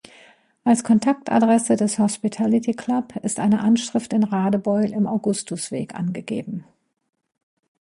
Als 0.63 0.83
Kontaktadresse 0.83 1.75
des 1.75 1.99
Hospitality 1.99 2.73
Club 2.73 3.15
ist 3.17 3.39
eine 3.39 3.59
Anschrift 3.59 4.13
in 4.13 4.23
Radebeul 4.23 4.85
im 4.93 5.05
Augustusweg 5.05 5.93
angegeben. 5.93 6.63